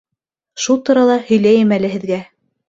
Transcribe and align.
Шул 0.63 0.79
турала 0.89 1.17
һөйләйем 1.27 1.77
әле 1.79 1.93
һеҙгә. 1.93 2.19